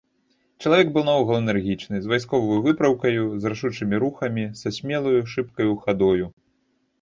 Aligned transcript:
Чалавек 0.61 0.87
быў 0.93 1.03
наогул 1.09 1.35
энергічны, 1.41 1.95
з 2.05 2.09
вайсковаю 2.13 2.57
выпраўкаю, 2.69 3.27
з 3.45 3.51
рашучымі 3.53 4.01
рухамі, 4.05 4.47
са 4.63 4.69
смелаю, 4.79 5.15
шыбкаю 5.35 5.73
хадою. 5.85 6.25